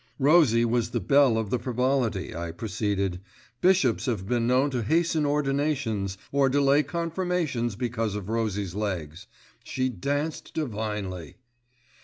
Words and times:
"Rosie 0.17 0.65
was 0.65 0.89
the 0.89 0.99
belle 0.99 1.37
of 1.37 1.51
the 1.51 1.59
Frivolity," 1.59 2.35
I 2.35 2.51
proceeded, 2.51 3.19
"Bishops 3.61 4.07
have 4.07 4.27
been 4.27 4.47
known 4.47 4.71
to 4.71 4.81
hasten 4.81 5.27
ordinations, 5.27 6.17
or 6.31 6.49
delay 6.49 6.81
confirmations 6.81 7.75
because 7.75 8.15
of 8.15 8.27
Rosie's 8.27 8.73
legs. 8.73 9.27
She 9.63 9.89
danced 9.89 10.55
divinely!" 10.55 11.35